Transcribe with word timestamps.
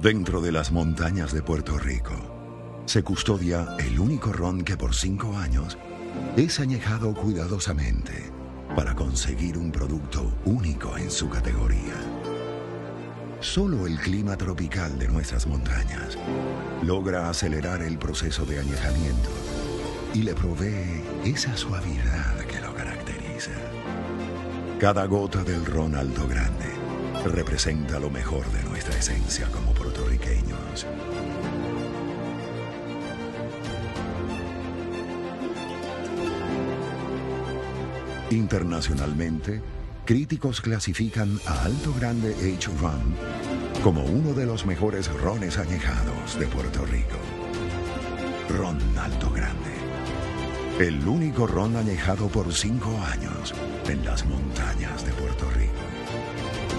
Dentro 0.00 0.42
de 0.42 0.52
las 0.52 0.72
montañas 0.72 1.32
de 1.32 1.42
Puerto 1.42 1.78
Rico 1.78 2.12
se 2.84 3.02
custodia 3.02 3.76
el 3.78 3.98
único 3.98 4.30
ron 4.30 4.62
que 4.62 4.76
por 4.76 4.94
cinco 4.94 5.34
años 5.38 5.78
es 6.36 6.60
añejado 6.60 7.14
cuidadosamente 7.14 8.30
para 8.76 8.94
conseguir 8.94 9.56
un 9.56 9.72
producto 9.72 10.34
único 10.44 10.98
en 10.98 11.10
su 11.10 11.30
categoría. 11.30 11.94
Solo 13.40 13.86
el 13.86 13.98
clima 13.98 14.36
tropical 14.36 14.98
de 14.98 15.08
nuestras 15.08 15.46
montañas 15.46 16.18
logra 16.82 17.30
acelerar 17.30 17.82
el 17.82 17.98
proceso 17.98 18.44
de 18.44 18.60
añejamiento 18.60 19.30
y 20.12 20.22
le 20.22 20.34
provee 20.34 21.02
esa 21.24 21.56
suavidad 21.56 22.36
que 22.40 22.60
lo 22.60 22.74
caracteriza. 22.74 23.52
Cada 24.78 25.06
gota 25.06 25.42
del 25.42 25.64
ron 25.64 25.94
alto 25.94 26.28
grande 26.28 26.75
representa 27.28 27.98
lo 27.98 28.10
mejor 28.10 28.46
de 28.52 28.62
nuestra 28.64 28.98
esencia 28.98 29.46
como 29.52 29.72
puertorriqueños. 29.72 30.86
Internacionalmente, 38.30 39.62
críticos 40.04 40.60
clasifican 40.60 41.38
a 41.46 41.64
Alto 41.64 41.94
Grande 41.94 42.34
H 42.34 42.70
Ron 42.80 43.14
como 43.82 44.02
uno 44.04 44.32
de 44.34 44.46
los 44.46 44.66
mejores 44.66 45.12
rones 45.20 45.58
añejados 45.58 46.38
de 46.38 46.46
Puerto 46.46 46.84
Rico. 46.86 47.16
Ron 48.48 48.78
Alto 48.98 49.30
Grande. 49.30 49.76
El 50.80 51.06
único 51.06 51.46
ron 51.46 51.76
añejado 51.76 52.28
por 52.28 52.52
cinco 52.52 52.90
años 53.12 53.54
en 53.88 54.04
las 54.04 54.26
montañas 54.26 55.06
de 55.06 55.12
Puerto 55.12 55.48
Rico. 55.50 55.65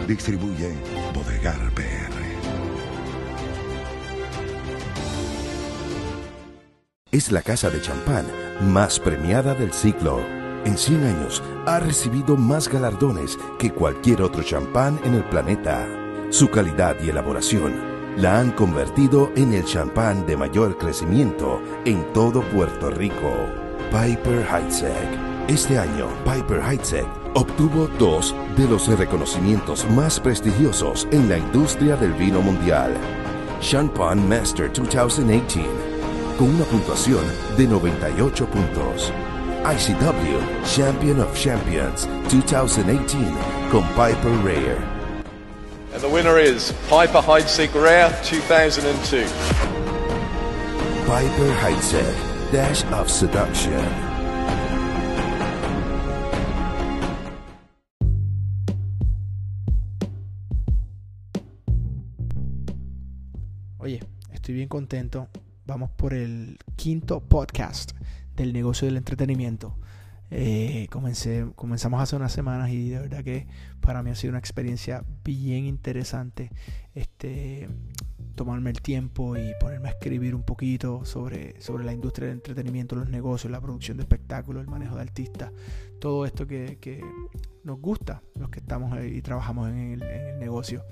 Distribuye 0.07 0.73
Bodegar 1.13 1.59
PR. 1.75 1.83
Es 7.11 7.29
la 7.31 7.41
casa 7.41 7.69
de 7.69 7.81
champán 7.81 8.25
más 8.61 9.01
premiada 9.01 9.53
del 9.53 9.73
ciclo. 9.73 10.21
En 10.63 10.77
100 10.77 11.03
años 11.03 11.43
ha 11.65 11.79
recibido 11.79 12.37
más 12.37 12.69
galardones 12.69 13.37
que 13.59 13.71
cualquier 13.71 14.21
otro 14.21 14.43
champán 14.43 14.97
en 15.03 15.13
el 15.13 15.25
planeta. 15.25 15.85
Su 16.29 16.49
calidad 16.49 16.95
y 17.03 17.09
elaboración 17.09 17.75
la 18.15 18.39
han 18.39 18.51
convertido 18.51 19.31
en 19.35 19.53
el 19.53 19.65
champán 19.65 20.25
de 20.25 20.37
mayor 20.37 20.77
crecimiento 20.77 21.61
en 21.83 22.13
todo 22.13 22.43
Puerto 22.43 22.89
Rico. 22.91 23.33
Piper 23.91 24.47
Heidsieck. 24.49 25.49
Este 25.49 25.77
año, 25.77 26.07
Piper 26.23 26.61
Heidsieck 26.61 27.26
obtuvo 27.37 27.87
dos 27.99 28.35
de 28.57 28.67
los 28.67 28.87
reconocimientos 28.87 29.87
más 29.91 30.19
prestigiosos 30.19 31.07
en 31.11 31.29
la 31.29 31.37
industria 31.37 31.95
del 31.95 32.11
vino 32.13 32.41
mundial. 32.41 32.91
Champagne 33.61 34.23
Master 34.27 34.71
2018, 34.73 35.69
con 36.39 36.55
una 36.55 36.65
puntuación 36.65 37.23
de 37.55 37.67
98 37.67 38.47
puntos. 38.47 39.13
ICW 39.63 40.39
Champion 40.65 41.19
of 41.21 41.31
Champions 41.39 42.07
2018 42.31 43.17
con 43.71 43.83
Piper 43.89 44.31
Rare. 44.43 44.77
And 45.93 46.01
the 46.01 46.09
winner 46.09 46.39
is 46.39 46.73
Piper 46.89 47.21
Heidsieck 47.21 47.75
Rare 47.75 48.09
2002. 48.23 49.29
Piper 51.05 51.53
Heidsieck 51.61 52.15
Dash 52.51 52.83
of 52.93 53.11
Seduction. 53.11 54.06
Contento. 64.67 65.27
Vamos 65.65 65.89
por 65.91 66.13
el 66.13 66.57
quinto 66.75 67.19
podcast 67.21 67.91
del 68.35 68.53
negocio 68.53 68.87
del 68.87 68.97
entretenimiento. 68.97 69.77
Eh, 70.29 70.87
comencé, 70.91 71.45
comenzamos 71.55 72.01
hace 72.01 72.15
unas 72.15 72.33
semanas 72.33 72.69
y 72.69 72.89
de 72.89 72.99
verdad 72.99 73.23
que 73.23 73.47
para 73.79 74.03
mí 74.03 74.11
ha 74.11 74.15
sido 74.15 74.31
una 74.31 74.39
experiencia 74.39 75.05
bien 75.23 75.65
interesante 75.65 76.51
este, 76.95 77.69
tomarme 78.35 78.71
el 78.71 78.81
tiempo 78.81 79.37
y 79.37 79.53
ponerme 79.59 79.87
a 79.87 79.91
escribir 79.91 80.35
un 80.35 80.43
poquito 80.43 81.05
sobre, 81.05 81.59
sobre 81.61 81.85
la 81.85 81.93
industria 81.93 82.27
del 82.27 82.37
entretenimiento, 82.37 82.95
los 82.95 83.09
negocios, 83.09 83.51
la 83.51 83.61
producción 83.61 83.97
de 83.97 84.03
espectáculos, 84.03 84.61
el 84.61 84.69
manejo 84.69 84.95
de 84.95 85.01
artistas, 85.01 85.51
todo 85.99 86.25
esto 86.25 86.45
que, 86.45 87.01
nos 87.63 87.79
gusta, 87.79 88.21
los 88.35 88.49
que 88.49 88.59
estamos 88.59 88.97
y 89.03 89.21
trabajamos 89.21 89.69
en 89.69 89.77
el, 89.77 90.03
en 90.03 90.27
el 90.27 90.39
negocio. 90.39 90.83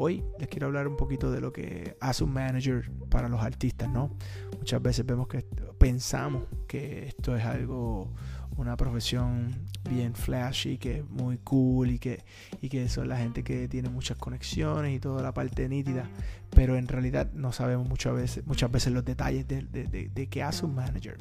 Hoy 0.00 0.22
les 0.38 0.46
quiero 0.46 0.68
hablar 0.68 0.86
un 0.86 0.96
poquito 0.96 1.28
de 1.32 1.40
lo 1.40 1.52
que 1.52 1.96
hace 1.98 2.22
un 2.22 2.32
manager 2.32 2.88
para 3.10 3.28
los 3.28 3.42
artistas, 3.42 3.90
¿no? 3.90 4.16
Muchas 4.56 4.80
veces 4.80 5.04
vemos 5.04 5.26
que 5.26 5.44
pensamos 5.76 6.44
que 6.68 7.08
esto 7.08 7.36
es 7.36 7.44
algo, 7.44 8.14
una 8.56 8.76
profesión 8.76 9.52
bien 9.90 10.14
flashy, 10.14 10.78
que 10.78 10.98
es 10.98 11.10
muy 11.10 11.38
cool 11.38 11.90
y 11.90 11.98
que, 11.98 12.22
y 12.62 12.68
que 12.68 12.88
son 12.88 13.08
la 13.08 13.16
gente 13.16 13.42
que 13.42 13.66
tiene 13.66 13.88
muchas 13.88 14.16
conexiones 14.18 14.94
y 14.94 15.00
toda 15.00 15.20
la 15.20 15.34
parte 15.34 15.68
nítida, 15.68 16.08
pero 16.50 16.76
en 16.76 16.86
realidad 16.86 17.32
no 17.32 17.50
sabemos 17.50 17.88
muchas 17.88 18.14
veces, 18.14 18.46
muchas 18.46 18.70
veces 18.70 18.92
los 18.92 19.04
detalles 19.04 19.48
de, 19.48 19.62
de, 19.62 20.08
de, 20.08 20.28
qué 20.28 20.44
hace 20.44 20.64
un 20.64 20.76
manager. 20.76 21.18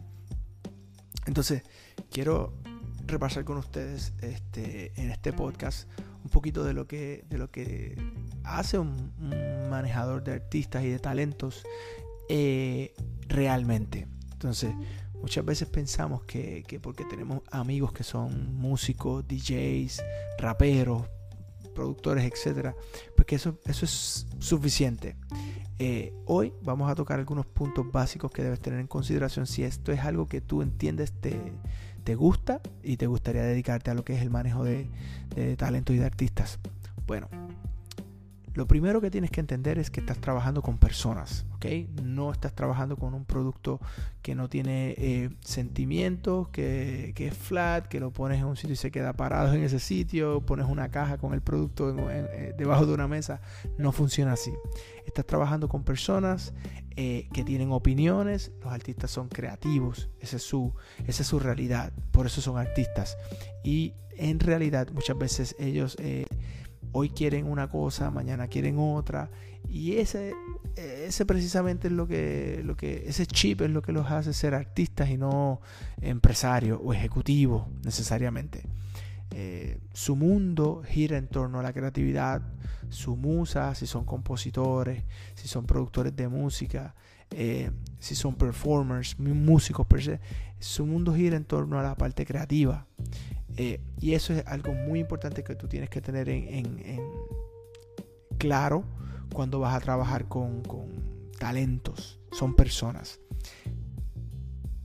Entonces, 1.26 1.64
quiero 2.12 2.54
repasar 3.08 3.44
con 3.44 3.58
ustedes 3.58 4.14
este, 4.22 4.92
en 5.02 5.10
este 5.10 5.34
podcast 5.34 5.90
un 6.24 6.30
poquito 6.30 6.64
de 6.64 6.74
lo 6.74 6.88
que, 6.88 7.24
de 7.30 7.38
lo 7.38 7.50
que 7.52 7.96
hace 8.44 8.80
un, 8.80 9.14
manejador 9.70 10.24
de 10.24 10.34
artistas 10.34 10.84
y 10.84 10.90
de 10.90 11.00
talentos 11.00 11.64
eh, 12.30 12.94
realmente. 13.28 14.08
Entonces, 14.32 14.74
muchas 15.22 15.44
veces 15.46 15.68
pensamos 15.68 16.24
que, 16.24 16.64
que, 16.68 16.80
porque 16.80 17.06
tenemos 17.06 17.42
amigos 17.52 17.92
que 17.92 18.04
son 18.04 18.56
músicos, 18.56 19.28
DJs, 19.28 20.04
raperos, 20.38 21.04
productores, 21.78 22.24
etcétera, 22.26 22.76
pues 23.16 23.28
que 23.28 23.36
eso, 23.36 23.60
eso 23.66 23.86
es 23.86 24.26
suficiente. 24.40 25.16
Eh, 25.80 26.12
hoy 26.26 26.54
vamos 26.64 26.90
a 26.90 26.96
tocar 26.96 27.20
algunos 27.20 27.46
puntos 27.46 27.92
básicos 27.92 28.32
que 28.32 28.42
debes 28.42 28.60
tener 28.60 28.80
en 28.80 28.88
consideración 28.88 29.46
si 29.46 29.64
esto 29.64 29.92
es 29.92 30.00
algo 30.00 30.28
que 30.28 30.42
tú 30.42 30.64
entiendes, 30.64 31.14
te, 31.22 31.40
te 32.08 32.16
gusta 32.16 32.62
y 32.84 32.96
te 32.96 33.06
gustaría 33.06 33.42
dedicarte 33.42 33.92
a 33.92 33.94
lo 33.94 34.06
que 34.06 34.16
es 34.16 34.22
el 34.22 34.30
manejo 34.30 34.64
de, 34.64 34.88
de 35.36 35.58
talentos 35.58 35.94
y 35.94 36.00
de 36.00 36.06
artistas. 36.06 36.58
Bueno, 37.06 37.28
lo 38.58 38.68
primero 38.68 39.02
que 39.02 39.12
tienes 39.12 39.30
que 39.30 39.40
entender 39.40 39.78
es 39.78 39.92
que 39.92 40.00
estás 40.00 40.18
trabajando 40.18 40.64
con 40.64 40.80
personas, 40.80 41.46
¿ok? 41.54 41.68
No 42.02 42.32
estás 42.32 42.56
trabajando 42.56 42.98
con 42.98 43.14
un 43.14 43.24
producto 43.24 43.80
que 44.24 44.34
no 44.34 44.50
tiene 44.50 44.96
eh, 44.98 45.30
sentimientos, 45.42 46.50
que, 46.50 47.14
es 47.16 47.38
flat, 47.38 47.86
que 47.86 48.00
lo 48.00 48.10
pones 48.10 48.40
en 48.40 48.46
un 48.46 48.56
sitio 48.56 48.74
y 48.74 48.78
se 48.78 48.90
queda 48.90 49.14
parado 49.14 49.54
en 49.54 49.62
ese 49.62 49.80
sitio, 49.80 50.42
pones 50.42 50.66
una 50.66 50.90
caja 50.90 51.20
con 51.20 51.36
el 51.36 51.42
producto 51.42 52.10
eh, 52.10 52.56
debajo 52.58 52.88
de 52.88 52.96
una 52.96 53.08
mesa. 53.08 53.42
No 53.78 53.92
funciona 53.92 54.34
así. 54.34 54.52
Estás 55.06 55.28
trabajando 55.28 55.70
con 55.70 55.84
personas 55.84 56.52
eh, 56.96 57.30
que 57.34 57.44
tienen 57.44 57.72
opiniones, 57.72 58.54
los 58.64 58.74
artistas 58.74 59.12
son 59.12 59.30
creativos, 59.30 60.10
esa 60.20 60.38
es, 60.38 60.42
su, 60.42 60.74
esa 61.06 61.22
es 61.22 61.28
su 61.28 61.38
realidad, 61.38 61.94
por 62.10 62.26
eso 62.26 62.42
son 62.42 62.58
artistas. 62.58 63.20
Y 63.64 63.94
en 64.18 64.40
realidad 64.40 64.90
muchas 64.92 65.18
veces 65.18 65.56
ellos 65.60 65.96
eh, 66.00 66.26
hoy 66.98 67.10
quieren 67.10 67.46
una 67.46 67.70
cosa, 67.70 68.10
mañana 68.10 68.48
quieren 68.48 68.78
otra. 68.80 69.30
Y 69.70 69.98
ese, 69.98 70.34
ese 70.76 71.26
precisamente 71.26 71.88
es 71.88 71.94
lo 71.94 72.08
que, 72.08 72.62
lo 72.64 72.76
que, 72.76 73.04
ese 73.06 73.26
chip 73.26 73.62
es 73.62 73.70
lo 73.70 73.82
que 73.82 73.92
los 73.92 74.10
hace 74.10 74.34
ser 74.34 74.56
artistas 74.56 75.10
y 75.10 75.18
no 75.18 75.62
empresarios 76.02 76.80
o 76.84 76.94
ejecutivos 76.94 77.68
necesariamente. 77.84 78.64
Eh, 79.32 79.80
su 79.94 80.16
mundo 80.16 80.82
gira 80.88 81.18
en 81.18 81.28
torno 81.28 81.60
a 81.60 81.64
la 81.64 81.74
creatividad, 81.74 82.42
su 82.90 83.16
musa, 83.16 83.76
si 83.76 83.86
son 83.86 84.06
compositores, 84.06 85.04
si 85.36 85.48
son 85.48 85.66
productores 85.66 86.16
de 86.16 86.28
música, 86.30 86.96
eh, 87.32 87.72
si 88.00 88.16
son 88.16 88.36
performers, 88.36 89.20
músicos 89.20 89.86
per 89.86 90.02
se, 90.02 90.20
su 90.60 90.86
mundo 90.86 91.14
gira 91.14 91.36
en 91.36 91.44
torno 91.44 91.78
a 91.80 91.84
la 91.84 91.96
parte 91.96 92.26
creativa. 92.26 92.88
Eh, 93.58 93.82
y 94.00 94.14
eso 94.14 94.34
es 94.34 94.46
algo 94.46 94.74
muy 94.74 95.00
importante 95.00 95.44
que 95.44 95.56
tú 95.56 95.68
tienes 95.68 95.90
que 95.90 96.00
tener 96.00 96.30
en, 96.30 96.80
claro 98.38 98.84
cuando 99.34 99.60
vas 99.60 99.76
a 99.76 99.80
trabajar 99.80 100.28
con, 100.28 100.62
con, 100.62 101.08
talentos. 101.40 102.20
Son 102.32 102.56
personas. 102.56 103.20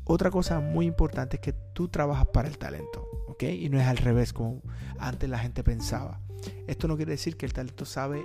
Otra 0.05 0.31
cosa 0.31 0.61
muy 0.61 0.87
importante 0.87 1.37
es 1.37 1.41
que 1.41 1.53
tú 1.53 1.89
trabajas 1.89 2.27
para 2.29 2.49
el 2.49 2.59
talento. 2.59 3.09
¿ok? 3.29 3.45
Y 3.45 3.69
no 3.69 3.81
es 3.81 3.87
al 3.87 3.97
revés 3.97 4.33
como 4.33 4.63
antes 4.99 5.29
la 5.29 5.39
gente 5.39 5.63
pensaba. 5.63 6.21
Esto 6.67 6.89
no 6.89 6.97
quiere 6.97 7.13
decir 7.13 7.37
que 7.37 7.47
el 7.47 7.53
talento 7.53 7.85
sabe 7.85 8.25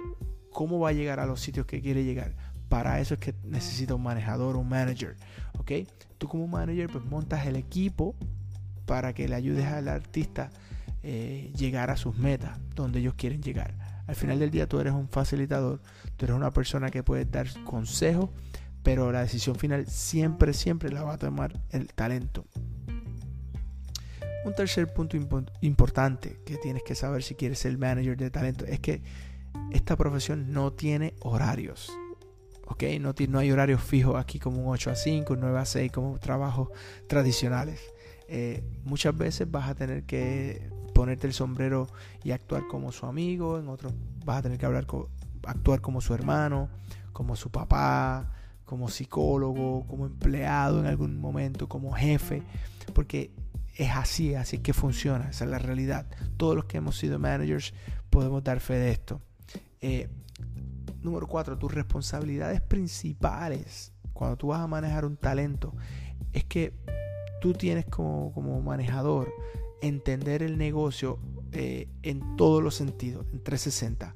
cómo 0.51 0.79
va 0.79 0.89
a 0.89 0.93
llegar 0.93 1.19
a 1.19 1.25
los 1.25 1.39
sitios 1.39 1.65
que 1.65 1.81
quiere 1.81 2.03
llegar. 2.03 2.35
Para 2.69 2.99
eso 2.99 3.13
es 3.13 3.19
que 3.19 3.33
necesita 3.43 3.95
un 3.95 4.03
manejador, 4.03 4.57
un 4.57 4.67
manager. 4.67 5.15
¿ok? 5.59 5.71
Tú 6.17 6.27
como 6.27 6.47
manager 6.47 6.89
pues 6.89 7.05
montas 7.05 7.45
el 7.45 7.55
equipo 7.55 8.15
para 8.87 9.13
que 9.13 9.27
le 9.27 9.35
ayudes 9.35 9.65
al 9.65 9.87
artista 9.87 10.49
eh, 11.03 11.53
llegar 11.55 11.91
a 11.91 11.97
sus 11.97 12.17
metas, 12.17 12.57
donde 12.73 12.99
ellos 12.99 13.13
quieren 13.13 13.43
llegar. 13.43 13.75
Al 14.07 14.15
final 14.15 14.39
del 14.39 14.49
día 14.49 14.67
tú 14.67 14.79
eres 14.79 14.93
un 14.93 15.09
facilitador, 15.09 15.81
tú 16.15 16.25
eres 16.25 16.35
una 16.35 16.49
persona 16.49 16.89
que 16.89 17.03
puede 17.03 17.25
dar 17.25 17.47
consejos, 17.65 18.31
pero 18.81 19.11
la 19.11 19.21
decisión 19.21 19.55
final 19.55 19.85
siempre, 19.85 20.53
siempre 20.53 20.89
la 20.89 21.03
va 21.03 21.13
a 21.13 21.17
tomar 21.17 21.53
el 21.69 21.93
talento. 21.93 22.45
Un 24.45 24.55
tercer 24.55 24.91
punto 24.93 25.17
importante 25.61 26.39
que 26.45 26.55
tienes 26.55 26.83
que 26.83 26.95
saber 26.95 27.21
si 27.21 27.35
quieres 27.35 27.59
ser 27.59 27.77
manager 27.77 28.15
de 28.15 28.31
talento 28.31 28.65
es 28.65 28.79
que 28.79 29.03
esta 29.71 29.97
profesión 29.97 30.53
no 30.53 30.71
tiene 30.71 31.13
horarios. 31.19 31.91
¿ok? 32.67 32.83
No, 32.99 33.13
no 33.27 33.39
hay 33.39 33.51
horarios 33.51 33.83
fijos 33.83 34.15
aquí 34.15 34.39
como 34.39 34.61
un 34.61 34.73
8 34.73 34.91
a 34.91 34.95
5, 34.95 35.33
un 35.33 35.39
9 35.41 35.59
a 35.59 35.65
6 35.65 35.91
como 35.91 36.17
trabajos 36.19 36.69
tradicionales. 37.07 37.81
Eh, 38.27 38.63
muchas 38.83 39.15
veces 39.17 39.49
vas 39.49 39.69
a 39.69 39.75
tener 39.75 40.03
que 40.03 40.69
ponerte 40.93 41.27
el 41.27 41.33
sombrero 41.33 41.87
y 42.23 42.31
actuar 42.31 42.67
como 42.67 42.91
su 42.91 43.05
amigo, 43.05 43.59
en 43.59 43.67
otros 43.67 43.93
vas 44.25 44.39
a 44.39 44.41
tener 44.41 44.57
que 44.57 44.65
hablar 44.65 44.87
actuar 45.45 45.79
como 45.79 46.01
su 46.01 46.13
hermano, 46.13 46.69
como 47.13 47.35
su 47.35 47.51
papá, 47.51 48.31
como 48.65 48.89
psicólogo, 48.89 49.85
como 49.87 50.05
empleado 50.05 50.79
en 50.79 50.87
algún 50.87 51.19
momento, 51.19 51.69
como 51.69 51.93
jefe, 51.93 52.43
porque 52.93 53.31
es 53.75 53.91
así, 53.91 54.35
así 54.35 54.57
que 54.57 54.73
funciona, 54.73 55.29
esa 55.29 55.45
es 55.45 55.51
la 55.51 55.59
realidad. 55.59 56.07
Todos 56.35 56.55
los 56.55 56.65
que 56.65 56.77
hemos 56.77 56.97
sido 56.97 57.19
managers 57.19 57.73
podemos 58.09 58.43
dar 58.43 58.59
fe 58.59 58.73
de 58.73 58.91
esto. 58.91 59.21
Eh, 59.79 60.09
número 61.01 61.27
cuatro, 61.27 61.57
tus 61.57 61.73
responsabilidades 61.73 62.59
principales 62.61 63.93
cuando 64.13 64.35
tú 64.35 64.47
vas 64.47 64.61
a 64.61 64.67
manejar 64.67 65.05
un 65.05 65.15
talento 65.15 65.75
es 66.33 66.43
que 66.43 66.73
tú 67.41 67.53
tienes 67.53 67.85
como, 67.85 68.33
como 68.33 68.61
manejador 68.61 69.33
entender 69.81 70.43
el 70.43 70.57
negocio 70.57 71.19
eh, 71.51 71.87
en 72.03 72.35
todos 72.35 72.61
los 72.61 72.75
sentidos, 72.75 73.25
en 73.31 73.43
360. 73.43 74.15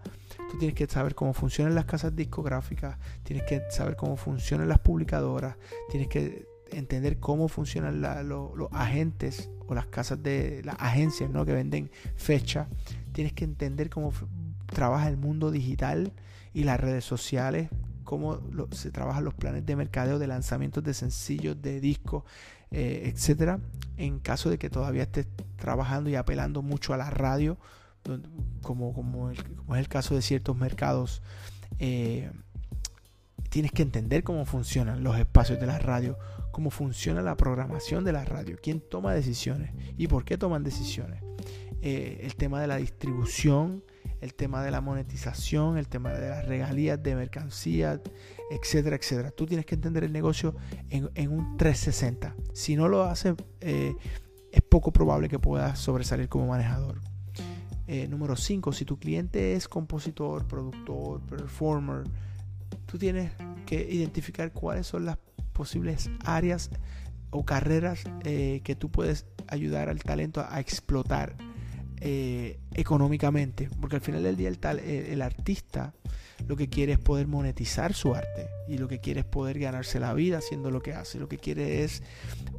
Tú 0.50 0.58
tienes 0.58 0.76
que 0.76 0.88
saber 0.88 1.16
cómo 1.16 1.34
funcionan 1.34 1.76
las 1.76 1.86
casas 1.86 2.16
discográficas, 2.16 2.98
tienes 3.24 3.46
que 3.46 3.62
saber 3.70 3.96
cómo 3.96 4.18
funcionan 4.18 4.68
las 4.68 4.80
publicadoras, 4.80 5.56
tienes 5.90 6.10
que 6.10 6.46
entender 6.72 7.20
cómo 7.20 7.48
funcionan 7.48 8.02
los 8.02 8.70
agentes 8.72 9.50
o 9.68 9.74
las 9.74 9.86
casas 9.86 10.22
de 10.22 10.62
las 10.64 10.76
agencias 10.80 11.30
¿no? 11.30 11.46
que 11.46 11.54
venden 11.54 11.90
fecha. 12.16 12.68
Tienes 13.14 13.34
que 13.34 13.46
entender 13.46 13.90
cómo 13.90 14.12
trabaja 14.68 15.08
el 15.08 15.18
mundo 15.18 15.52
digital 15.52 16.12
y 16.54 16.64
las 16.64 16.80
redes 16.80 17.06
sociales, 17.06 17.70
cómo 18.04 18.40
se 18.72 18.92
trabajan 18.92 19.24
los 19.24 19.34
planes 19.34 19.66
de 19.66 19.76
mercadeo 19.76 20.20
de 20.20 20.28
lanzamientos 20.28 20.84
de 20.84 20.94
sencillos, 20.94 21.62
de 21.62 21.80
discos, 21.80 22.24
eh, 22.72 23.12
etcétera. 23.14 23.60
En 23.98 24.20
caso 24.20 24.50
de 24.50 24.58
que 24.58 24.70
todavía 24.70 25.04
estés 25.04 25.28
trabajando 25.58 26.10
y 26.10 26.16
apelando 26.16 26.62
mucho 26.62 26.94
a 26.94 26.98
la 26.98 27.10
radio, 27.10 27.58
como, 28.62 28.94
como, 28.94 29.30
es 29.30 29.40
el 29.70 29.88
caso 29.88 30.16
de 30.16 30.22
ciertos 30.22 30.58
mercados, 30.58 31.22
eh, 31.80 32.32
tienes 33.50 33.72
que 33.72 33.84
entender 33.84 34.24
cómo 34.24 34.46
funcionan 34.46 35.04
los 35.04 35.18
espacios 35.20 35.60
de 35.60 35.68
la 35.68 35.78
radio, 35.78 36.18
cómo 36.52 36.72
funciona 36.72 37.22
la 37.22 37.36
programación 37.38 38.04
de 38.04 38.14
la 38.14 38.26
radio, 38.26 38.58
quién 38.62 38.82
toma 38.82 39.14
decisiones 39.14 39.72
y 39.98 40.08
por 40.08 40.26
qué 40.26 40.38
toman 40.38 40.64
decisiones. 40.64 41.22
Eh, 41.82 42.22
el 42.24 42.36
tema 42.36 42.62
de 42.62 42.68
la 42.68 42.78
distribución, 42.78 43.84
el 44.22 44.34
tema 44.36 44.64
de 44.64 44.72
la 44.72 44.82
monetización, 44.82 45.78
el 45.78 45.88
tema 45.88 46.12
de 46.12 46.30
las 46.30 46.46
regalías 46.46 47.02
de 47.02 47.16
mercancías, 47.16 48.00
etcétera, 48.52 48.96
etcétera. 48.96 49.32
Tú 49.32 49.46
tienes 49.46 49.66
que 49.66 49.76
entender 49.76 50.04
el 50.04 50.14
negocio 50.14 50.56
en, 50.90 51.30
un 51.30 51.58
360. 51.58 52.36
Si 52.54 52.76
no 52.76 52.88
lo 52.88 53.04
haces, 53.04 53.36
eh, 53.60 53.96
es 54.52 54.62
poco 54.62 54.92
probable 54.94 55.28
que 55.28 55.40
puedas 55.40 55.80
sobresalir 55.80 56.30
como 56.30 56.48
manejador. 56.48 57.02
Eh, 57.88 58.08
número 58.08 58.36
5, 58.36 58.72
si 58.72 58.86
tu 58.86 59.00
cliente 59.00 59.56
es 59.56 59.68
compositor, 59.68 60.48
productor, 60.48 61.20
performer, 61.22 62.04
tú 62.86 62.98
tienes 62.98 63.32
que 63.66 63.82
identificar 63.92 64.54
cuáles 64.54 64.88
son 64.88 65.06
las 65.06 65.18
posibles 65.52 66.10
áreas 66.24 66.70
o 67.32 67.44
carreras 67.44 68.04
eh, 68.24 68.62
que 68.64 68.76
tú 68.76 68.90
puedes 68.90 69.26
ayudar 69.48 69.90
al 69.90 70.00
talento 70.00 70.46
a, 70.48 70.60
explotar 70.60 71.36
eh, 72.02 72.60
económicamente. 72.74 73.70
Porque 73.80 73.98
al 73.98 74.02
final 74.02 74.24
del 74.24 74.36
día 74.36 74.50
el, 74.50 74.60
tal, 74.60 74.80
el, 74.80 75.22
artista 75.22 75.94
lo 76.48 76.58
que 76.58 76.68
quiere 76.68 76.94
es 76.94 77.00
poder 77.00 77.28
monetizar 77.28 77.94
su 77.94 78.16
arte 78.16 78.48
y 78.68 78.80
lo 78.80 78.88
que 78.88 79.00
quiere 79.00 79.20
es 79.20 79.26
poder 79.28 79.60
ganarse 79.60 80.00
la 80.00 80.14
vida 80.14 80.40
haciendo 80.40 80.72
lo 80.72 80.82
que 80.82 80.94
hace. 80.94 81.20
Lo 81.20 81.30
que 81.30 81.38
quiere 81.38 81.84
es 81.84 82.02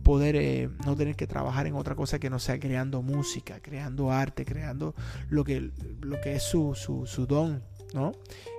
poder 0.02 0.36
eh, 0.36 0.68
no 0.86 0.96
tener 0.96 1.16
que 1.16 1.26
trabajar 1.26 1.66
en 1.66 1.74
otra 1.74 1.96
cosa 1.96 2.18
que 2.18 2.30
no 2.30 2.38
sea 2.38 2.58
creando 2.60 3.02
música, 3.02 3.60
creando 3.60 4.12
arte, 4.12 4.44
creando 4.44 4.94
lo 5.28 5.44
que, 5.44 5.70
lo 6.00 6.20
que 6.20 6.36
es 6.36 6.42
su, 6.42 6.74
su, 6.74 7.06
su 7.06 7.26
don. 7.26 7.62
¿no? 7.94 8.12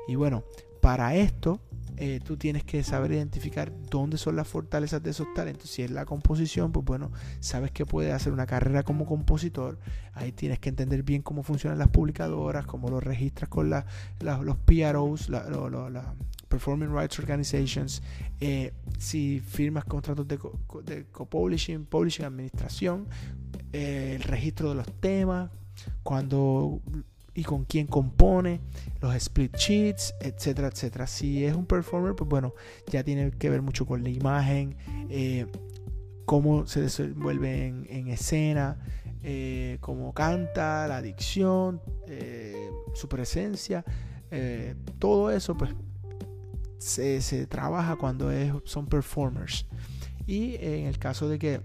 Y 0.08 0.16
bueno, 0.16 0.44
para 0.84 1.16
esto 1.16 1.62
eh, 1.96 2.20
tú 2.22 2.36
tienes 2.36 2.66
que 2.66 2.84
saber 2.84 3.14
identificar 3.14 3.72
dónde 3.90 4.18
son 4.18 4.36
las 4.36 4.50
fortalezas 4.50 5.02
de 5.02 5.12
esos 5.12 5.34
talentos. 5.34 5.70
Si 5.70 5.82
es 5.82 5.92
la 5.92 6.04
composición, 6.04 6.74
pues 6.74 6.86
bueno, 6.86 7.10
sabes 7.40 7.72
que 7.72 7.86
puedes 7.86 8.14
hacer 8.14 8.34
una 8.34 8.46
carrera 8.46 8.84
como 8.84 9.06
compositor. 9.06 9.80
Ahí 10.14 10.34
tienes 10.34 10.60
que 10.60 10.68
entender 10.68 11.04
bien 11.04 11.22
cómo 11.22 11.42
funcionan 11.42 11.80
las 11.80 11.88
publicadoras, 11.88 12.66
cómo 12.66 12.90
lo 12.90 13.00
registras 13.00 13.48
con 13.48 13.70
los 13.70 14.58
PROs, 14.66 15.30
la, 15.30 16.16
Performing 16.50 16.94
Rights 16.94 17.18
Organizations. 17.20 18.04
Eh, 18.42 18.74
si 19.00 19.40
firmas 19.40 19.86
contratos 19.86 20.28
de, 20.28 20.38
co-publishing, 20.38 21.86
publishing, 21.86 22.26
administración, 22.26 23.08
eh, 23.72 24.18
el 24.18 24.24
registro 24.24 24.68
de 24.72 24.76
los 24.76 24.92
temas, 25.00 25.50
cuando 26.04 26.82
y 27.36 27.44
con 27.44 27.66
quién 27.66 27.88
compone, 27.88 28.62
los 29.02 29.16
split 29.16 29.56
sheets, 29.56 30.14
etcétera, 30.20 30.68
etcétera. 30.68 31.08
Si 31.08 31.46
es 31.46 31.56
un 31.56 31.66
performer, 31.66 32.16
pues 32.16 32.30
bueno, 32.30 32.54
ya 32.88 33.04
tiene 33.04 33.32
que 33.32 33.50
ver 33.50 33.62
mucho 33.62 33.86
con 33.86 34.04
la 34.04 34.10
imagen, 34.10 34.76
eh, 35.10 35.48
cómo 36.26 36.68
se 36.68 36.82
desenvuelve 36.82 37.68
en, 37.68 38.08
escena, 38.08 38.78
eh, 39.24 39.78
cómo 39.82 40.14
canta, 40.14 40.88
la 40.88 41.02
dicción, 41.02 41.82
eh, 42.08 42.70
su 42.94 43.08
presencia, 43.10 43.84
todo 44.98 45.30
eso 45.30 45.56
pues 45.56 45.76
se, 46.80 47.48
trabaja 47.48 47.96
cuando 47.96 48.32
son 48.64 48.88
performers. 48.88 49.66
Y 50.26 50.56
en 50.56 50.86
el 50.86 50.98
caso 50.98 51.30
de 51.30 51.38
que 51.38 51.62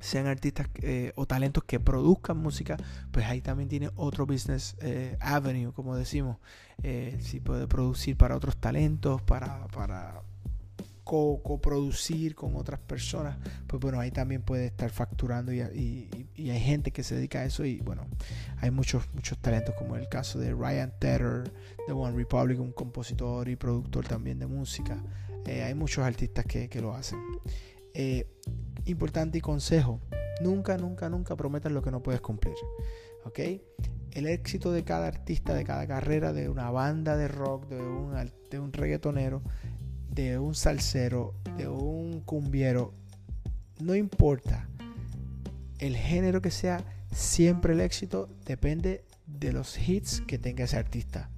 sean 0.00 0.26
artistas 0.26 0.68
eh, 0.82 1.12
o 1.16 1.26
talentos 1.26 1.64
que 1.64 1.80
produzcan 1.80 2.36
música, 2.36 2.76
pues 3.10 3.26
ahí 3.26 3.40
también 3.40 3.68
tiene 3.68 3.90
otro 3.96 4.26
business 4.26 4.76
eh, 4.80 5.16
avenue, 5.20 5.72
como 5.72 5.96
decimos. 5.96 6.38
Eh, 6.82 7.18
si 7.20 7.40
puede 7.40 7.66
producir 7.66 8.16
para 8.16 8.36
otros 8.36 8.56
talentos, 8.56 9.20
para, 9.22 9.66
para 9.68 10.22
coproducir 11.04 12.34
con 12.34 12.54
otras 12.54 12.78
personas, 12.80 13.38
pues 13.66 13.80
bueno, 13.80 13.98
ahí 13.98 14.10
también 14.10 14.42
puede 14.42 14.66
estar 14.66 14.90
facturando 14.90 15.52
y, 15.54 15.62
hay 15.62 16.60
gente 16.60 16.90
que 16.90 17.02
se 17.02 17.14
dedica 17.14 17.40
a 17.40 17.44
eso 17.46 17.64
y 17.64 17.80
bueno, 17.80 18.06
hay 18.58 18.70
muchos, 18.70 19.08
muchos 19.14 19.38
talentos 19.38 19.74
como 19.74 19.96
el 19.96 20.06
caso 20.10 20.38
de 20.38 20.52
Ryan 20.52 20.92
Tedder, 20.98 21.50
de 21.86 21.92
One 21.94 22.14
Republic, 22.14 22.60
un 22.60 22.72
compositor 22.72 23.48
y 23.48 23.56
productor 23.56 24.06
también 24.06 24.38
de 24.38 24.46
música. 24.46 25.02
hay 25.46 25.74
muchos 25.74 26.04
artistas 26.04 26.44
que, 26.44 26.68
que 26.68 26.82
lo 26.82 26.94
hacen 26.94 27.18
importante 28.84 29.38
y 29.38 29.40
consejo, 29.40 30.00
nunca, 30.40 30.76
nunca, 30.76 31.08
nunca 31.08 31.36
prometas 31.36 31.72
lo 31.72 31.82
que 31.82 31.90
no 31.90 32.02
puedes 32.02 32.20
cumplir. 32.20 32.54
¿Ok? 33.24 33.38
El 34.12 34.26
éxito 34.26 34.72
de 34.72 34.84
cada 34.84 35.06
artista, 35.06 35.54
de 35.54 35.64
cada 35.64 35.86
carrera, 35.86 36.32
de 36.32 36.48
una 36.48 36.70
banda 36.70 37.16
de 37.16 37.28
rock, 37.28 37.68
de 37.68 37.80
un, 37.80 38.14
de 38.50 38.78
reggaetonero, 38.78 39.42
de 40.10 40.38
un 40.38 40.54
salsero, 40.54 41.34
de 41.56 41.68
un 41.68 42.20
cumbiero, 42.20 42.94
no 43.80 43.94
importa. 43.94 44.68
El 45.78 45.96
género 45.96 46.40
que 46.42 46.50
sea, 46.50 46.82
siempre 47.12 47.74
el 47.74 47.80
éxito 47.80 48.28
depende 48.44 49.04
de 49.26 49.52
los 49.52 49.78
hits 49.78 50.22
que 50.22 50.38
tenga 50.38 50.64
ese 50.64 50.76
artista. 50.76 51.30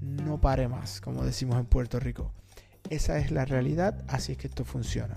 No 0.00 0.40
pare 0.40 0.68
más, 0.68 1.00
como 1.00 1.24
decimos 1.24 1.58
en 1.58 1.66
Puerto 1.66 1.98
Rico. 1.98 2.32
Esa 2.94 3.18
es 3.18 3.32
la 3.32 3.44
realidad, 3.44 4.04
así 4.06 4.32
es 4.32 4.38
que 4.38 4.46
esto 4.46 4.64
funciona. 4.64 5.16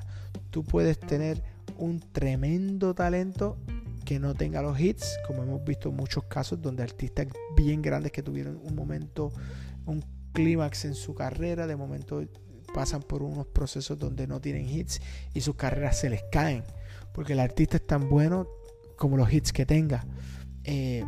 Tú 0.49 0.63
puedes 0.63 0.99
tener 0.99 1.43
un 1.77 1.99
tremendo 1.99 2.95
talento 2.95 3.57
que 4.03 4.19
no 4.19 4.33
tenga 4.33 4.63
los 4.63 4.79
hits, 4.79 5.19
como 5.27 5.43
hemos 5.43 5.63
visto 5.63 5.91
muchos 5.91 6.23
casos 6.23 6.59
donde 6.59 6.81
artistas 6.81 7.27
bien 7.55 7.83
grandes 7.83 8.11
que 8.11 8.23
tuvieron 8.23 8.59
un 8.63 8.75
momento, 8.75 9.31
un 9.85 10.03
clímax 10.33 10.85
en 10.85 10.95
su 10.95 11.13
carrera, 11.13 11.67
de 11.67 11.75
momento 11.75 12.23
pasan 12.73 13.03
por 13.03 13.21
unos 13.21 13.45
procesos 13.45 13.99
donde 13.99 14.25
no 14.25 14.41
tienen 14.41 14.67
hits 14.67 14.99
y 15.35 15.41
sus 15.41 15.55
carreras 15.55 15.99
se 15.99 16.09
les 16.09 16.23
caen, 16.31 16.63
porque 17.13 17.33
el 17.33 17.39
artista 17.39 17.77
es 17.77 17.85
tan 17.85 18.09
bueno 18.09 18.47
como 18.95 19.17
los 19.17 19.31
hits 19.31 19.53
que 19.53 19.67
tenga. 19.67 20.03
Eh, 20.63 21.05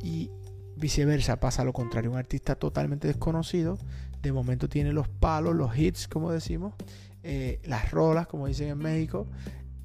y 0.00 0.30
viceversa, 0.76 1.40
pasa 1.40 1.64
lo 1.64 1.72
contrario, 1.72 2.12
un 2.12 2.16
artista 2.16 2.54
totalmente 2.54 3.08
desconocido, 3.08 3.76
de 4.22 4.32
momento 4.32 4.68
tiene 4.68 4.92
los 4.92 5.08
palos, 5.08 5.54
los 5.54 5.76
hits, 5.76 6.08
como 6.08 6.30
decimos, 6.30 6.74
eh, 7.22 7.60
las 7.64 7.90
rolas, 7.90 8.26
como 8.26 8.46
dicen 8.46 8.68
en 8.68 8.78
México, 8.78 9.26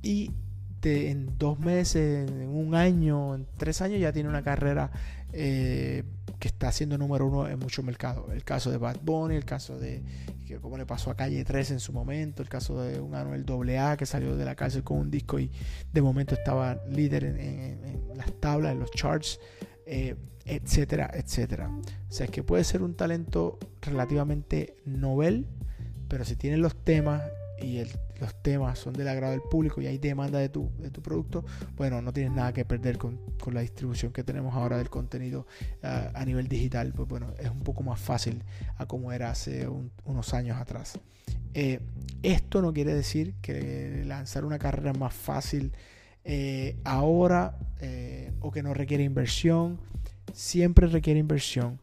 y 0.01 0.31
en 0.83 1.37
dos 1.37 1.59
meses, 1.59 2.29
en 2.29 2.47
un 2.47 2.73
año, 2.73 3.35
en 3.35 3.45
tres 3.57 3.81
años 3.81 3.99
ya 3.99 4.13
tiene 4.13 4.29
una 4.29 4.41
carrera 4.41 4.89
eh, 5.33 6.03
que 6.39 6.47
está 6.47 6.71
siendo 6.71 6.97
número 6.97 7.25
uno 7.25 7.47
en 7.47 7.59
muchos 7.59 7.83
mercados. 7.83 8.31
El 8.31 8.45
caso 8.45 8.71
de 8.71 8.77
Bad 8.77 8.99
Bunny, 9.01 9.35
el 9.35 9.43
caso 9.43 9.77
de 9.77 10.01
como 10.61 10.77
le 10.77 10.85
pasó 10.85 11.11
a 11.11 11.15
Calle 11.15 11.43
3 11.43 11.71
en 11.71 11.79
su 11.79 11.91
momento, 11.91 12.41
el 12.41 12.49
caso 12.49 12.81
de 12.81 12.99
un 12.99 13.15
Anuel 13.15 13.45
AA 13.77 13.97
que 13.97 14.05
salió 14.05 14.35
de 14.35 14.45
la 14.45 14.55
cárcel 14.55 14.83
con 14.83 14.97
un 14.97 15.11
disco 15.11 15.39
y 15.39 15.51
de 15.91 16.01
momento 16.01 16.35
estaba 16.35 16.79
líder 16.89 17.25
en, 17.25 18.07
las 18.15 18.31
tablas, 18.39 18.71
en 18.71 18.79
los 18.79 18.91
charts, 18.91 19.39
eh, 19.87 20.15
etcétera, 20.45 21.11
etcétera. 21.13 21.69
O 21.69 22.11
sea, 22.11 22.25
es 22.25 22.31
que 22.31 22.43
puede 22.43 22.63
ser 22.63 22.81
un 22.81 22.95
talento 22.95 23.57
relativamente 23.81 24.75
novel, 24.85 25.47
pero 26.07 26.25
si 26.25 26.35
tienen 26.35 26.61
los 26.61 26.75
temas 26.75 27.21
y 27.61 27.81
los 28.19 28.35
temas 28.41 28.79
son 28.79 28.93
del 28.93 29.07
agrado 29.07 29.31
del 29.31 29.41
público 29.41 29.81
y 29.81 29.87
hay 29.87 29.97
demanda 29.97 30.39
de 30.39 30.49
tu, 30.49 30.69
producto, 31.01 31.45
bueno, 31.75 32.01
no 32.01 32.13
tienes 32.13 32.33
nada 32.33 32.53
que 32.53 32.65
perder 32.65 32.97
con, 32.97 33.19
la 33.51 33.61
distribución 33.61 34.11
que 34.11 34.23
tenemos 34.23 34.55
ahora 34.55 34.77
del 34.77 34.89
contenido 34.89 35.47
ah, 35.83 36.11
a 36.13 36.25
nivel 36.25 36.47
digital. 36.47 36.93
Pues 36.93 37.07
bueno, 37.07 37.33
es 37.39 37.49
un 37.49 37.61
poco 37.61 37.83
más 37.83 37.99
fácil 37.99 38.43
a 38.77 38.85
como 38.85 39.11
era 39.11 39.31
hace 39.31 39.67
unos 40.05 40.33
años 40.33 40.57
atrás. 40.57 40.99
Eh, 41.53 41.79
esto 42.23 42.61
no 42.61 42.73
quiere 42.73 42.93
decir 42.93 43.35
que 43.41 44.03
lanzar 44.05 44.45
una 44.45 44.59
carrera 44.59 44.93
más 44.93 45.13
fácil 45.13 45.71
eh, 46.29 46.75
ahora 46.83 47.57
eh, 47.79 48.33
o 48.41 48.51
que 48.51 48.61
no 48.61 48.73
requiere 48.73 49.03
inversión. 49.05 49.79
Siempre 50.33 50.87
requiere 50.87 51.21
inversión. 51.21 51.79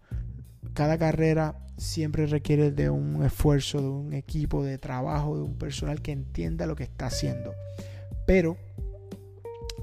Cada 0.75 0.99
carrera 0.99 1.59
siempre 1.79 2.27
requiere 2.27 2.71
de 2.71 2.91
un 2.91 3.25
esfuerzo, 3.25 3.81
de 3.81 3.89
un 3.89 4.13
equipo 4.13 4.63
de 4.63 4.77
trabajo, 4.77 5.37
de 5.37 5.43
un 5.43 5.55
personal 5.57 6.03
que 6.03 6.13
entienda 6.13 6.67
lo 6.67 6.77
que 6.77 6.83
está 6.83 7.07
haciendo. 7.07 7.55
Pero 8.27 8.59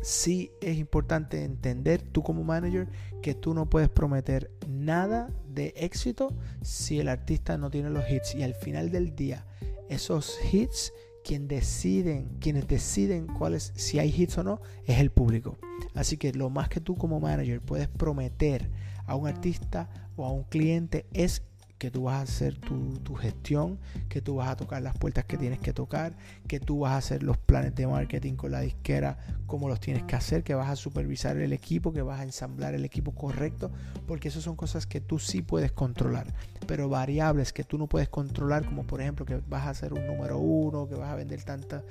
sí 0.03 0.51
es 0.61 0.77
importante 0.77 1.43
entender 1.43 2.03
tú 2.03 2.21
como 2.21 2.43
manager 2.43 2.87
que 3.23 3.33
tú 3.33 3.55
no 3.55 3.67
puedes 3.67 3.89
prometer 3.89 4.51
nada 4.67 5.31
de 5.47 5.73
éxito 5.75 6.35
si 6.61 6.99
el 6.99 7.07
artista 7.07 7.57
no 7.57 7.71
tiene 7.71 7.89
los 7.89 8.09
hits 8.09 8.35
y 8.35 8.43
al 8.43 8.55
final 8.55 8.91
del 8.91 9.15
día 9.15 9.45
esos 9.89 10.37
hits 10.51 10.93
quien 11.23 11.47
deciden, 11.47 12.37
quienes 12.39 12.67
deciden 12.67 13.27
cuáles 13.27 13.73
si 13.75 13.99
hay 13.99 14.13
hits 14.15 14.37
o 14.37 14.43
no 14.43 14.61
es 14.85 14.99
el 14.99 15.11
público. 15.11 15.57
Así 15.93 16.17
que 16.17 16.33
lo 16.33 16.49
más 16.49 16.69
que 16.69 16.79
tú 16.79 16.95
como 16.95 17.19
manager 17.19 17.61
puedes 17.61 17.87
prometer 17.87 18.69
a 19.05 19.15
un 19.15 19.27
artista 19.27 19.89
o 20.15 20.25
a 20.25 20.31
un 20.31 20.43
cliente 20.43 21.05
es 21.13 21.43
que 21.81 21.89
tú 21.89 22.03
vas 22.03 22.19
a 22.19 22.21
hacer 22.21 22.59
tu, 22.59 23.15
gestión, 23.15 23.79
que 24.07 24.21
tú 24.21 24.35
vas 24.35 24.49
a 24.49 24.55
tocar 24.55 24.83
las 24.83 24.95
puertas 24.95 25.25
que 25.25 25.35
tienes 25.35 25.57
que 25.57 25.73
tocar, 25.73 26.15
que 26.47 26.59
tú 26.59 26.81
vas 26.81 26.91
a 26.91 26.97
hacer 26.97 27.23
los 27.23 27.39
planes 27.39 27.73
de 27.73 27.87
marketing 27.87 28.35
con 28.35 28.51
la 28.51 28.59
disquera, 28.59 29.17
como 29.47 29.67
los 29.67 29.79
tienes 29.79 30.03
que 30.03 30.15
hacer, 30.15 30.43
que 30.43 30.53
vas 30.53 30.69
a 30.69 30.75
supervisar 30.75 31.37
el 31.37 31.53
equipo, 31.53 31.91
que 31.91 32.03
vas 32.03 32.19
a 32.19 32.23
ensamblar 32.23 32.75
el 32.75 32.85
equipo 32.85 33.15
correcto, 33.15 33.71
porque 34.05 34.27
esas 34.27 34.43
son 34.43 34.55
cosas 34.55 34.85
que 34.85 35.01
tú 35.01 35.17
sí 35.17 35.41
puedes 35.41 35.71
controlar, 35.71 36.31
pero 36.67 36.87
variables 36.87 37.51
que 37.51 37.63
tú 37.63 37.79
no 37.79 37.87
puedes 37.87 38.09
controlar, 38.09 38.63
como 38.63 38.85
por 38.85 39.01
ejemplo 39.01 39.25
que 39.25 39.41
vas 39.49 39.65
a 39.65 39.71
hacer 39.71 39.91
un 39.91 40.05
número 40.05 40.37
uno, 40.37 40.87
que 40.87 40.93
vas 40.93 41.09
a 41.09 41.15
vender 41.15 41.41
tantas, 41.41 41.83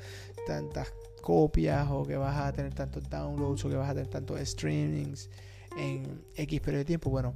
tantas 0.47 0.87
copias, 1.21 1.89
o 1.91 2.07
que 2.07 2.17
vas 2.17 2.37
a 2.37 2.53
tener 2.53 2.73
tantos 2.75 3.11
downloads, 3.11 3.65
o 3.65 3.69
que 3.69 3.75
vas 3.75 3.91
a 3.91 3.95
tener 3.95 4.09
tantos 4.09 4.39
streamings 4.39 5.29
en 5.77 6.23
X 6.37 6.61
periodo 6.61 6.79
de 6.79 6.85
tiempo. 6.85 7.11
Bueno, 7.11 7.35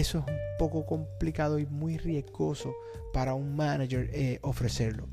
eso 0.00 0.18
es 0.18 0.24
un 0.26 0.38
poco 0.58 0.84
complicado 0.84 1.58
y 1.58 1.66
muy 1.66 1.96
riesgoso 1.96 2.74
para 3.12 3.34
un 3.34 3.56
manager 3.56 4.10
eh, 4.12 4.38
ofrecerlo. 4.42 5.08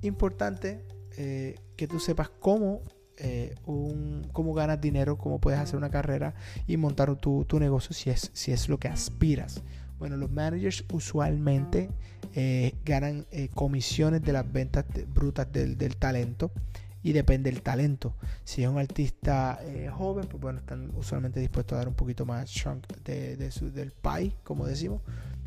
Importante 0.00 0.84
eh, 1.16 1.56
que 1.76 1.86
tú 1.86 2.00
sepas 2.00 2.30
cómo, 2.30 2.80
eh, 3.18 3.54
cómo 4.32 4.54
ganas 4.54 4.80
dinero, 4.80 5.18
cómo 5.18 5.40
puedes 5.40 5.60
hacer 5.60 5.76
una 5.76 5.90
carrera 5.90 6.34
y 6.66 6.76
montar 6.76 7.14
tu, 7.16 7.46
negocio 7.58 7.94
si 7.94 8.10
es, 8.10 8.30
si 8.32 8.52
es 8.52 8.68
lo 8.68 8.78
que 8.78 8.88
aspiras. 8.88 9.62
Bueno, 9.98 10.16
los 10.16 10.30
managers 10.30 10.84
usualmente 10.92 11.90
ganan 12.84 13.26
comisiones 13.54 14.22
de 14.22 14.32
las 14.32 14.50
ventas 14.50 14.84
brutas 15.14 15.52
del, 15.52 15.76
del 15.76 15.96
talento 15.96 16.50
y 17.02 17.12
depende 17.12 17.50
del 17.50 17.62
talento. 17.62 18.14
Si 18.44 18.62
es 18.62 18.68
un 18.68 18.78
artista 18.78 19.58
eh, 19.62 19.90
joven, 19.92 20.26
pues 20.28 20.40
bueno, 20.40 20.60
están 20.60 20.90
usualmente 20.94 21.40
dispuestos 21.40 21.76
a 21.76 21.78
dar 21.78 21.88
un 21.88 21.94
poquito 21.94 22.24
más 22.24 22.50
chunk 22.50 22.86
de, 23.04 23.36
del 23.36 23.92
pie, 23.92 24.34
como 24.44 24.66
decimos. 24.66 25.02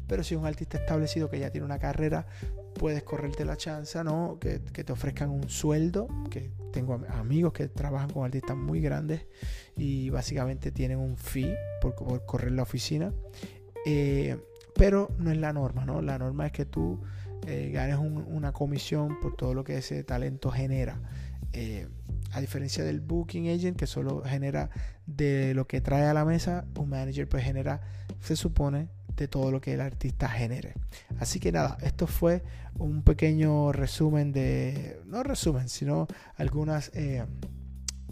Pero 0.08 0.24
si 0.24 0.36
es 0.36 0.40
un 0.40 0.46
artista 0.46 0.78
establecido 0.78 1.30
que 1.30 1.40
ya 1.40 1.50
tiene 1.50 1.66
una 1.66 1.80
carrera, 1.80 2.28
puedes 2.76 3.04
correrte 3.04 3.46
la 3.46 3.58
chance, 3.58 4.04
¿no? 4.04 4.38
Que, 4.40 4.60
te 4.60 4.92
ofrezcan 4.92 5.30
un 5.30 5.50
sueldo, 5.50 6.08
que 6.30 6.52
tengo 6.72 7.02
amigos 7.10 7.54
que 7.54 7.68
trabajan 7.70 8.12
con 8.12 8.26
artistas 8.26 8.56
muy 8.56 8.82
grandes 8.82 9.26
y 9.76 10.10
básicamente 10.10 10.72
tienen 10.72 11.00
un 11.00 11.18
fee 11.18 11.56
por, 11.82 11.96
correr 12.26 12.52
la 12.52 12.64
oficina. 12.64 13.14
Eh, 13.86 14.38
pero 14.76 15.10
no 15.18 15.32
es 15.32 15.38
la 15.38 15.54
norma, 15.54 15.86
¿no? 15.86 16.02
La 16.02 16.20
norma 16.20 16.48
es 16.48 16.52
que 16.52 16.66
tú 16.66 17.00
eh, 17.48 17.72
ganes 17.72 17.98
una 17.98 18.52
comisión 18.52 19.20
por 19.20 19.36
todo 19.36 19.54
lo 19.54 19.64
que 19.64 19.78
ese 19.78 20.04
talento 20.04 20.52
genera. 20.52 21.00
Eh, 21.54 21.88
a 22.32 22.42
diferencia 22.42 22.84
del 22.84 23.00
booking 23.00 23.48
agent 23.48 23.78
que 23.78 23.88
solo 23.88 24.22
genera 24.26 24.70
de 25.06 25.54
lo 25.54 25.68
que 25.68 25.80
trae 25.80 26.06
a 26.06 26.14
la 26.14 26.26
mesa, 26.26 26.66
un 26.78 26.90
manager 26.90 27.30
pues 27.30 27.46
genera, 27.46 27.80
se 28.20 28.36
supone, 28.36 28.90
de 29.16 29.28
todo 29.30 29.52
lo 29.52 29.62
que 29.62 29.74
el 29.74 29.82
artista 29.82 30.28
genere. 30.28 30.74
Así 31.20 31.40
que 31.40 31.52
nada, 31.52 31.78
esto 31.82 32.08
fue 32.08 32.44
un 32.78 33.04
pequeño 33.04 33.72
resumen 33.72 34.34
de, 34.34 35.00
no 35.06 35.24
resumen, 35.24 35.70
sino 35.70 36.08
algunos 36.36 36.92
eh, 36.94 37.24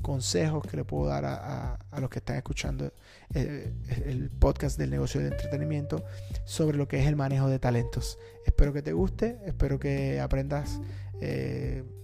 consejos 0.02 0.66
que 0.66 0.78
le 0.78 0.86
puedo 0.86 1.08
dar 1.08 1.26
a, 1.26 1.80
los 2.00 2.10
que 2.10 2.20
están 2.20 2.38
escuchando 2.38 2.94
eh, 3.34 3.74
el 4.06 4.30
podcast 4.30 4.78
del 4.78 4.92
negocio 4.92 5.20
de 5.20 5.28
entretenimiento 5.28 6.04
sobre 6.46 6.78
lo 6.78 6.88
que 6.88 7.02
es 7.02 7.08
el 7.08 7.16
manejo 7.16 7.50
de 7.50 7.60
talentos. 7.60 8.18
Espero 8.46 8.72
que 8.72 8.82
te 8.82 8.94
guste, 8.94 9.40
espero 9.46 9.80
que 9.80 10.22
aprendas 10.22 10.80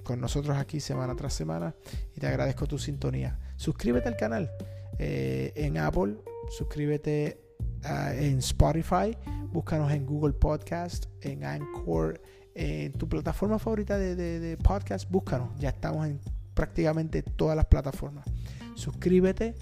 con 0.10 0.20
nosotros 0.20 0.58
aquí 0.58 0.80
semana 0.80 1.16
tras 1.16 1.36
semana 1.36 1.76
y 2.16 2.20
te 2.20 2.26
agradezco 2.26 2.66
tu 2.66 2.80
sintonía. 2.80 3.38
Suscríbete 3.58 4.08
al 4.08 4.18
canal 4.18 4.50
eh, 4.98 5.54
en 5.56 5.78
Apple, 5.78 6.16
suscríbete 6.58 7.40
ah, 7.84 8.16
en 8.16 8.40
Spotify, 8.40 9.16
búscanos 9.52 9.92
en 9.92 10.08
Google 10.08 10.34
Podcast, 10.34 11.06
en 11.22 11.44
Anchor, 11.44 12.20
en 12.56 12.92
tu 12.94 13.08
plataforma 13.08 13.60
favorita 13.60 14.00
de, 14.00 14.58
podcast, 14.64 15.08
búscanos. 15.12 15.50
Ya 15.60 15.70
estamos 15.70 16.08
en 16.08 16.20
prácticamente 16.56 17.22
todas 17.22 17.56
las 17.56 17.68
plataformas. 17.68 18.26
Suscríbete, 18.74 19.54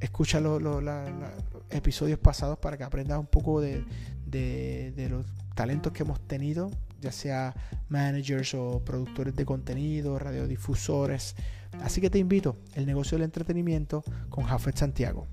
escucha 0.00 0.38
los 0.38 0.84
episodios 1.70 2.18
pasados 2.18 2.58
para 2.58 2.76
que 2.76 2.84
aprendas 2.84 3.18
un 3.18 3.26
poco 3.26 3.60
de, 3.60 3.84
de 4.26 5.08
los 5.10 5.26
talentos 5.54 5.92
que 5.92 6.02
hemos 6.02 6.20
tenido 6.26 6.70
ya 7.00 7.12
sea 7.12 7.54
managers 7.88 8.54
o 8.54 8.82
productores 8.84 9.34
de 9.36 9.44
contenido, 9.44 10.18
radiodifusores. 10.18 11.36
Así 11.82 12.00
que 12.00 12.10
te 12.10 12.18
invito, 12.18 12.56
el 12.74 12.86
negocio 12.86 13.16
del 13.16 13.24
entretenimiento 13.24 14.02
con 14.28 14.44
Jafet 14.44 14.76
Santiago. 14.76 15.26